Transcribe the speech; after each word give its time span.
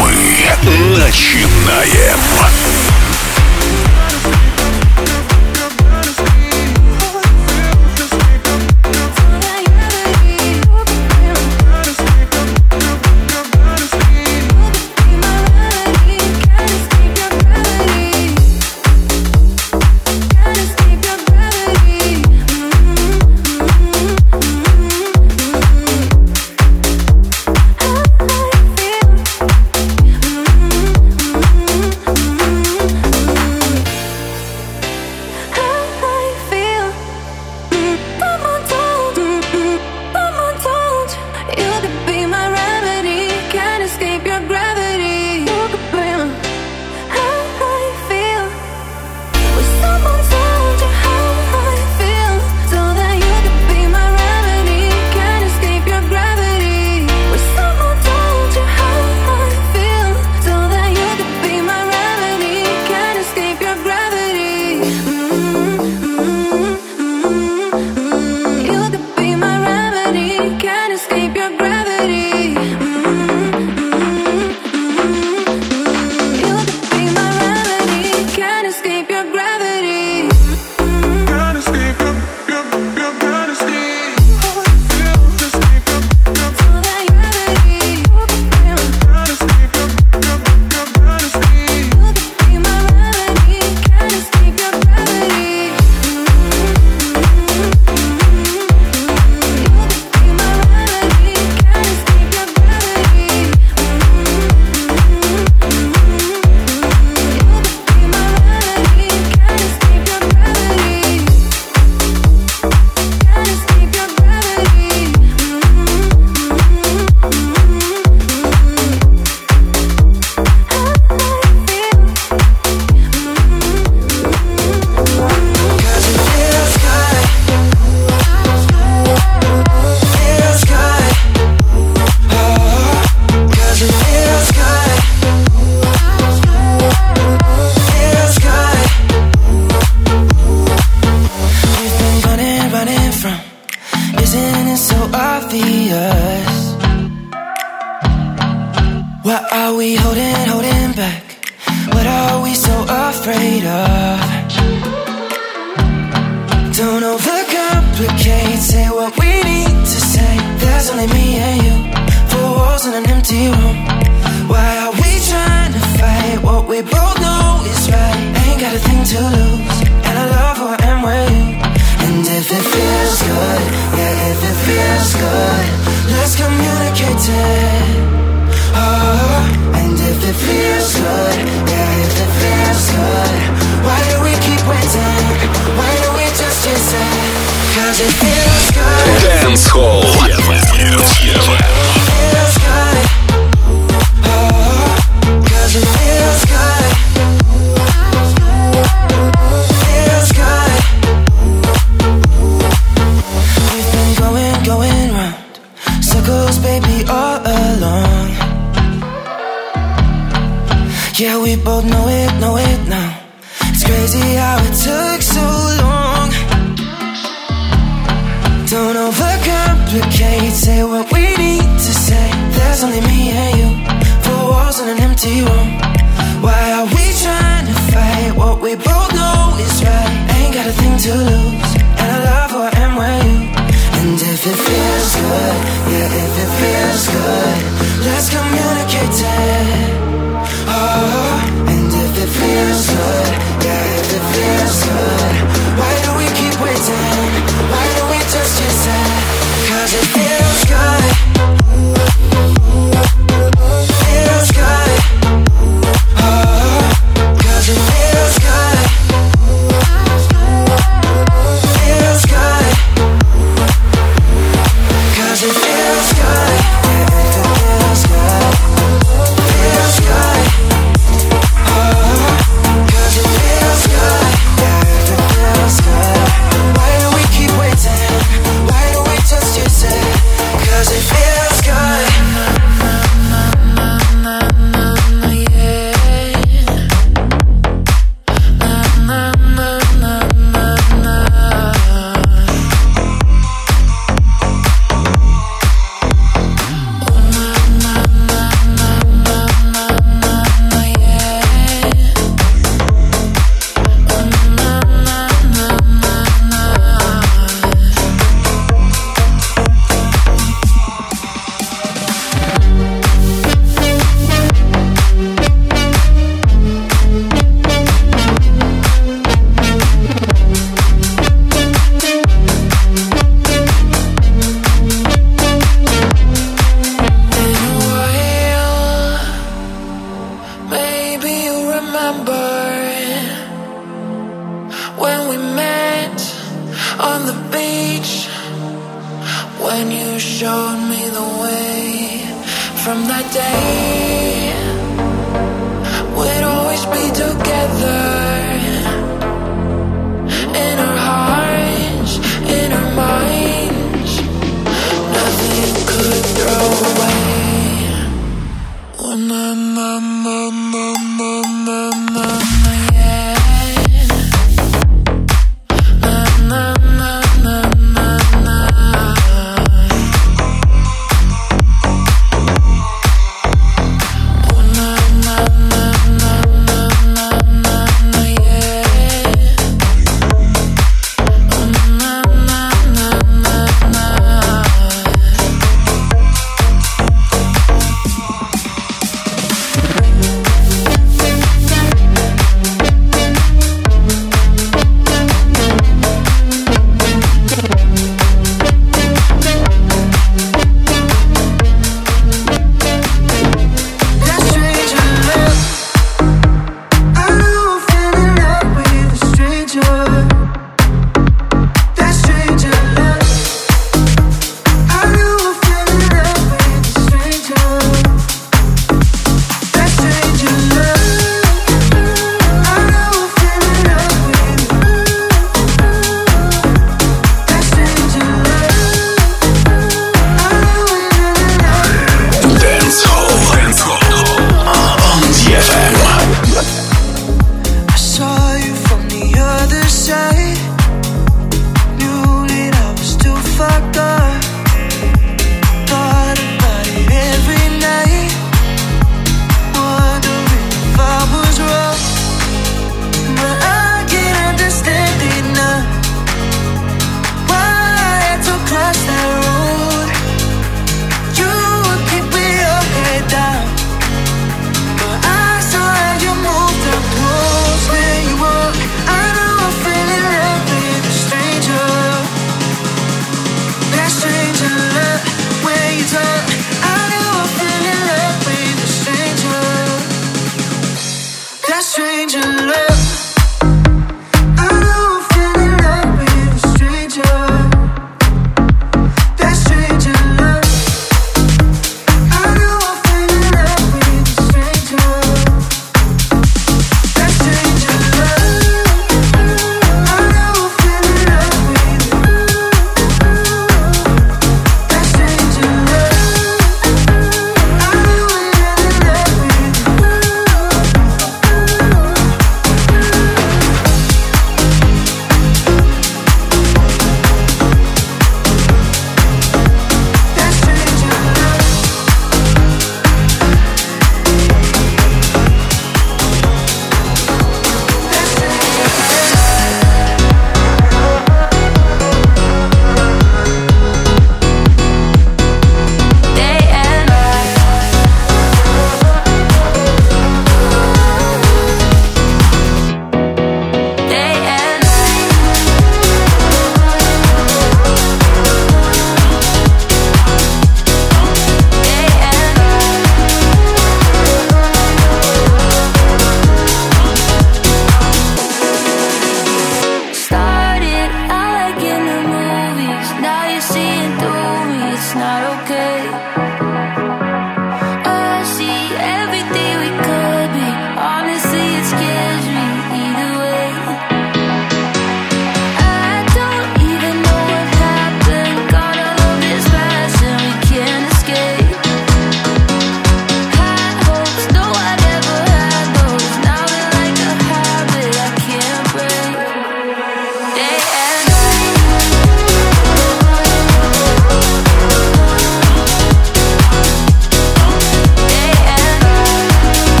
Мы 0.00 0.98
начинаем. 0.98 2.18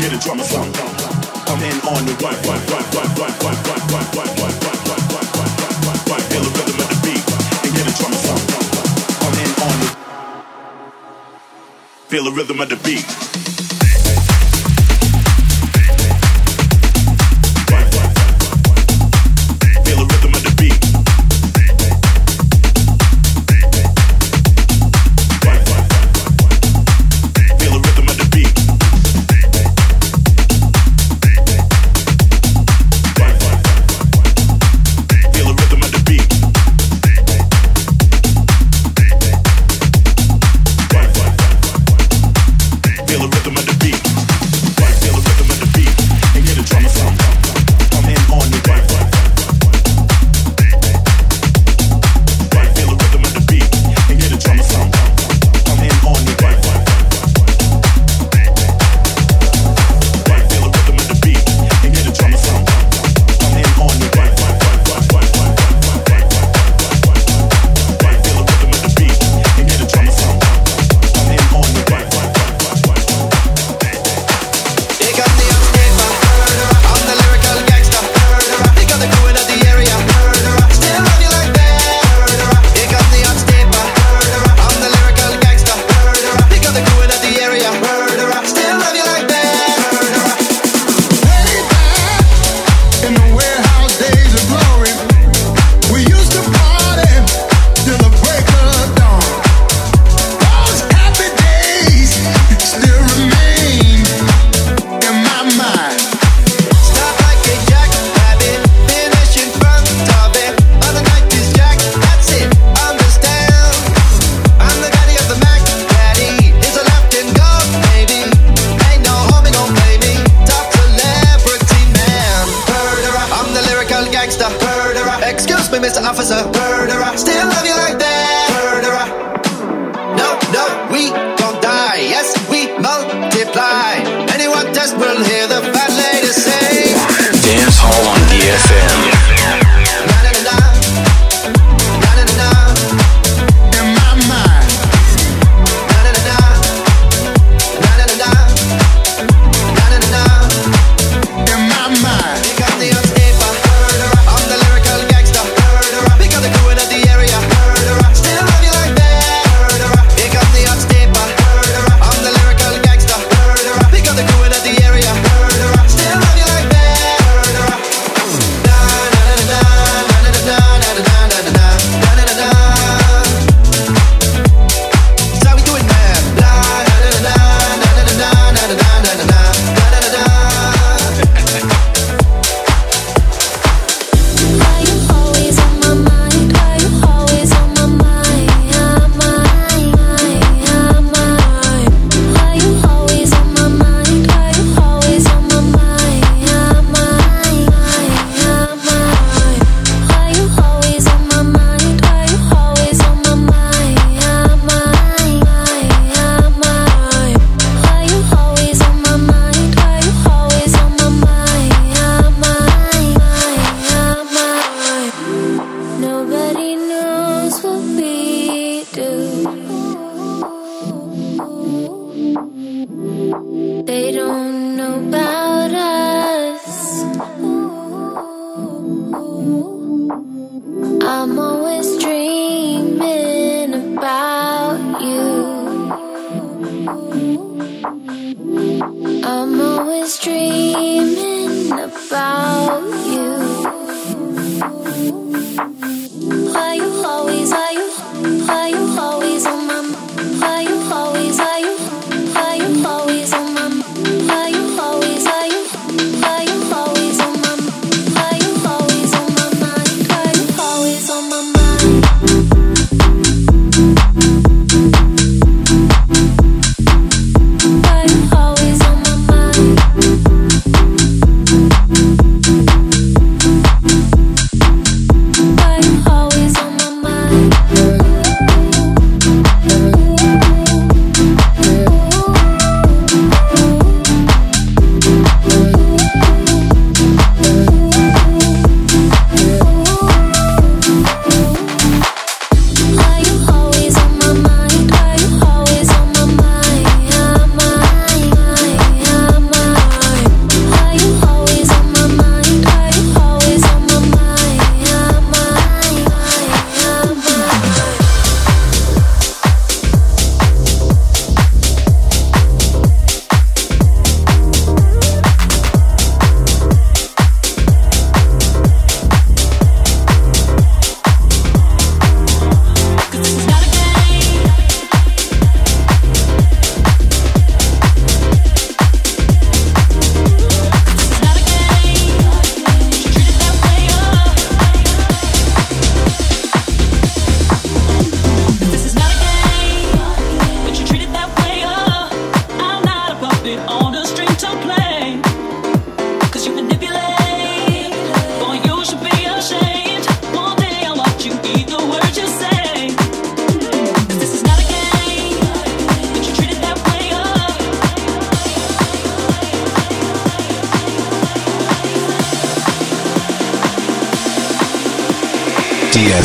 The. 0.00 0.18
Feel 6.28 6.42
the 6.44 6.50
rhythm 6.54 6.80
of 6.80 6.88
the 6.88 6.98
beat 7.02 7.24
and 7.64 7.72
get 7.74 7.86
a 7.86 7.92
drummer 7.98 8.16
some. 8.16 8.42
Come 9.18 9.36
in 9.42 9.50
on 9.66 9.76
the. 9.80 9.88
Feel 12.08 12.24
the 12.24 12.32
rhythm 12.32 12.60
of 12.60 12.68
the 12.68 12.76
beat. 12.84 13.57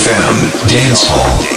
DFM 0.04 0.68
Dance 0.68 1.08
Hall. 1.08 1.53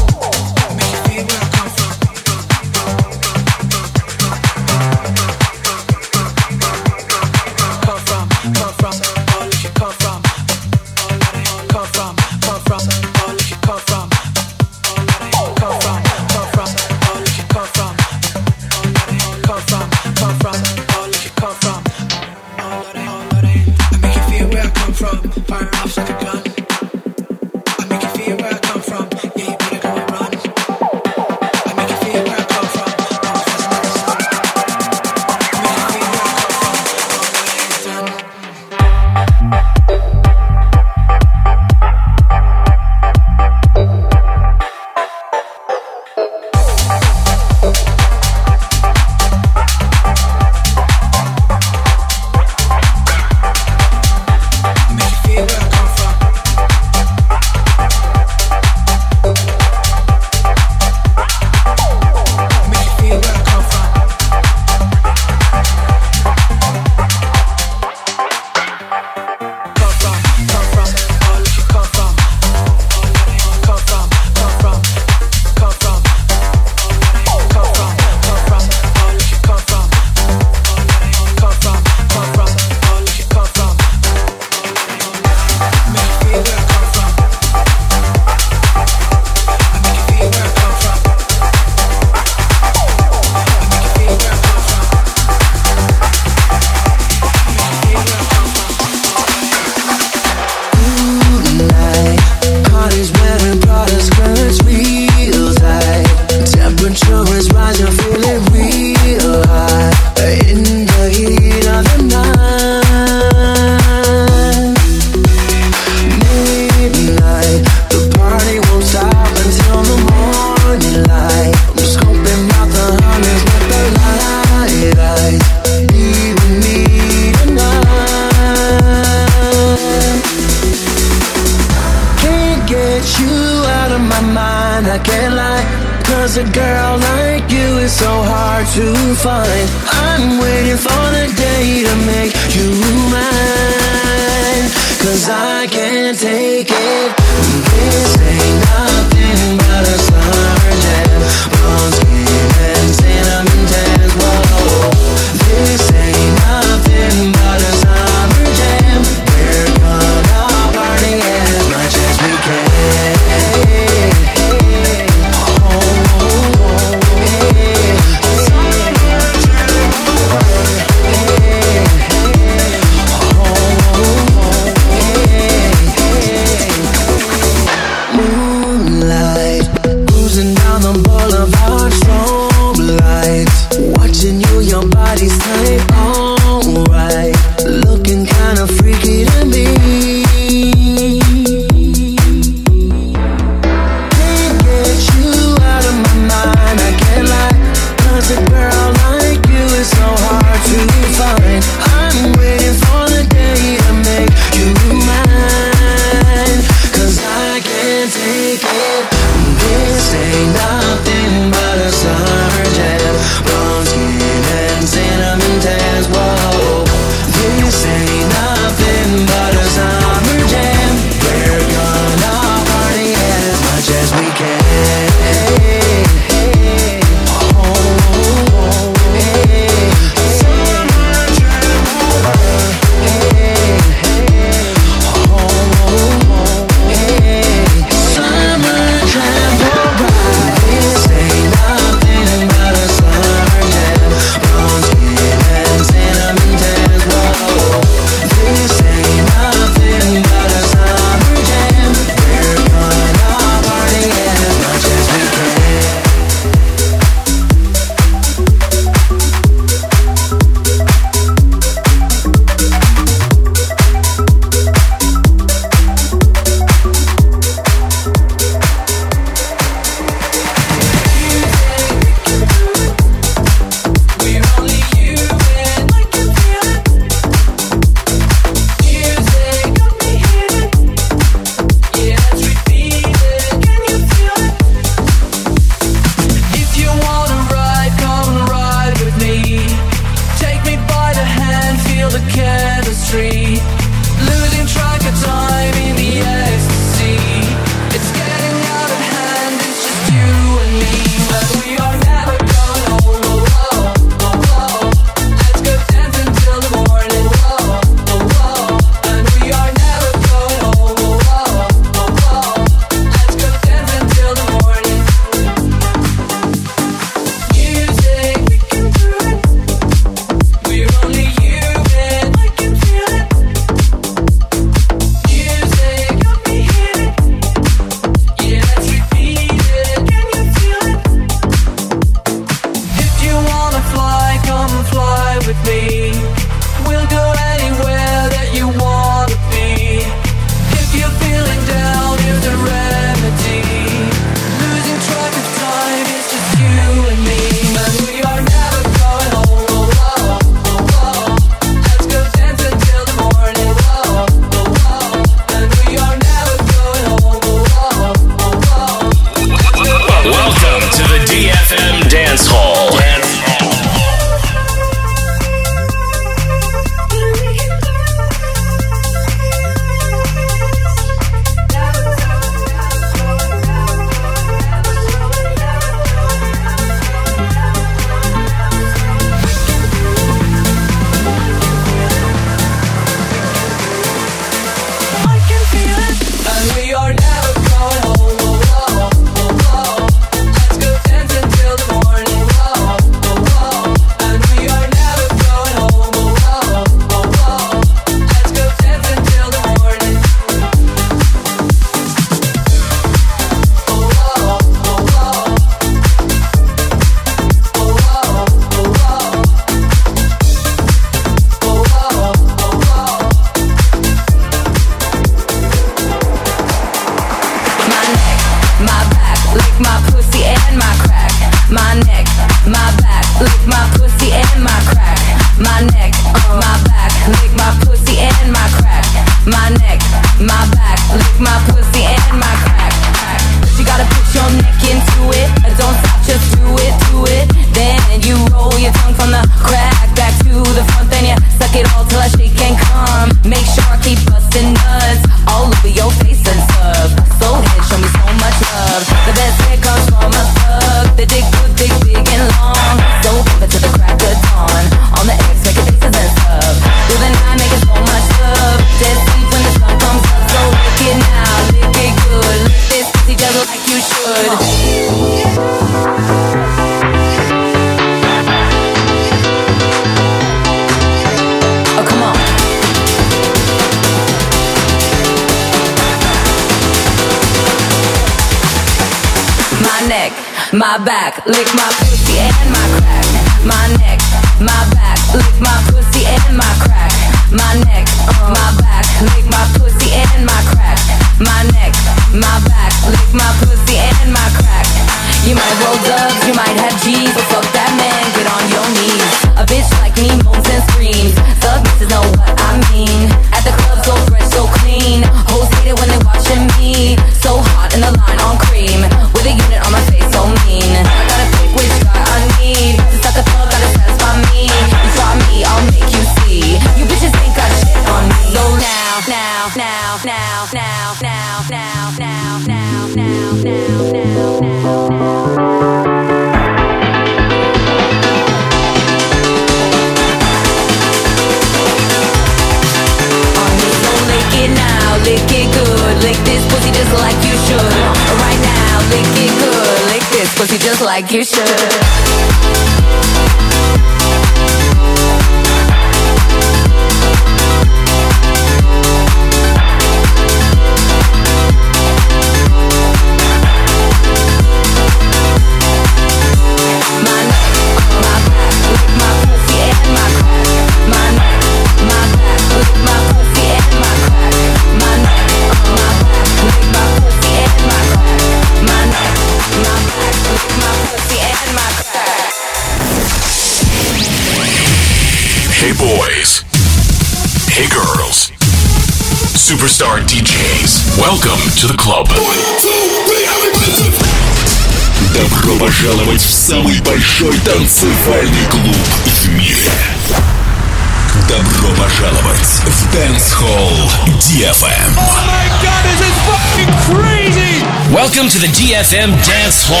FM 599.11 599.31
Dance 599.45 599.83
Hall. 599.91 600.00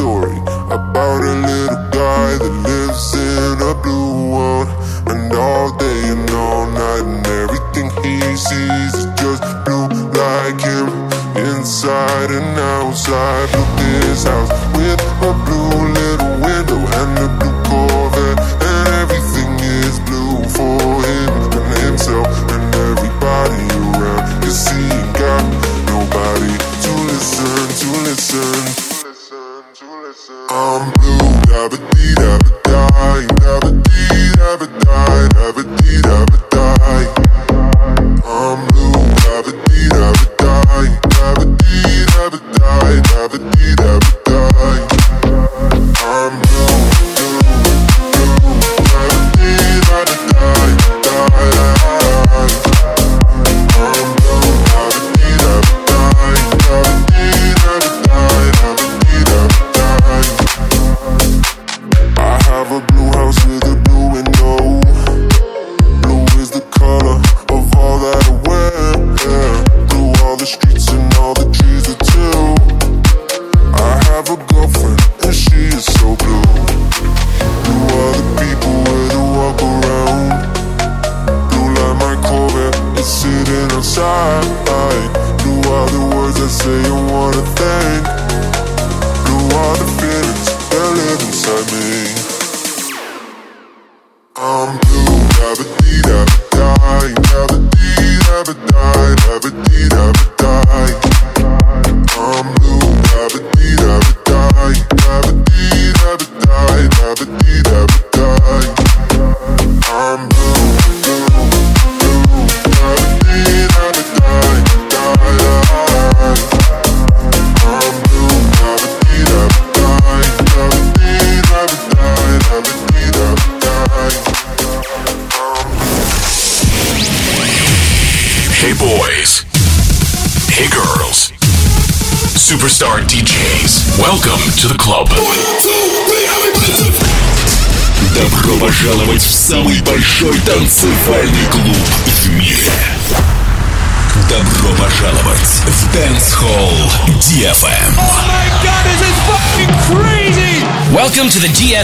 story 0.00 0.38
about 0.78 1.20
a 1.20 1.34
little 1.44 1.82
guy 1.92 2.30
that 2.40 2.54
lives 2.70 3.12
in 3.12 3.56
a 3.72 3.74
blue 3.84 4.30
world. 4.34 4.68
And 5.10 5.30
all 5.34 5.76
day 5.76 6.02
and 6.14 6.30
all 6.30 6.64
night, 6.70 7.04
and 7.04 7.26
everything 7.42 7.88
he 8.02 8.16
sees 8.34 8.94
is 9.00 9.06
just 9.20 9.42
blue 9.66 9.88
like 10.22 10.58
him. 10.70 10.88
Inside 11.36 12.30
and 12.30 12.58
outside, 12.58 13.50
of 13.60 13.68
this 13.78 14.24
house. 14.24 14.69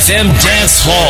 FM 0.07 0.29
Dance 0.41 0.87
Hall. 0.87 1.06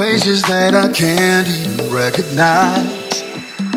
Faces 0.00 0.40
that 0.44 0.74
I 0.74 0.90
can't 0.90 1.46
even 1.46 1.92
recognize. 1.92 3.22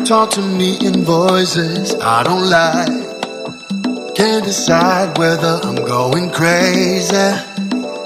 Talk 0.08 0.30
to 0.30 0.40
me 0.40 0.78
in 0.80 1.04
voices 1.04 1.94
I 2.00 2.22
don't 2.22 2.48
like. 2.48 2.88
Can't 4.16 4.42
decide 4.42 5.18
whether 5.18 5.60
I'm 5.62 5.76
going 5.84 6.30
crazy. 6.30 7.14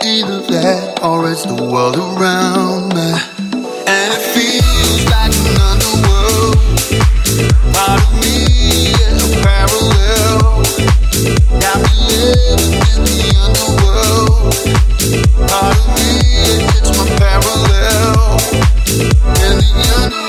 Either 0.03 0.41
that 0.51 0.99
or 1.01 1.31
it's 1.31 1.45
the 1.47 1.63
world 1.63 1.97
around 1.97 2.89
me. 2.99 3.15
And 3.87 4.11
it 4.11 4.25
feels 4.35 5.07
like 5.15 5.31
an 5.39 5.55
underworld. 5.71 6.59
Part 7.71 8.03
of 8.03 8.11
me 8.19 8.99
is 8.99 9.31
a 9.31 9.39
parallel. 9.47 10.67
Got 11.63 11.79
me 11.87 11.95
living 12.19 12.83
in 12.83 12.99
the 13.15 13.31
underworld. 13.47 14.51
Part 15.49 15.79
of 15.79 15.88
you 19.79 20.11
know. 20.11 20.28